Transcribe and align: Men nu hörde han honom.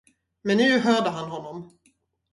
Men 0.43 0.57
nu 0.57 0.79
hörde 0.79 1.09
han 1.09 1.29
honom. 1.31 1.79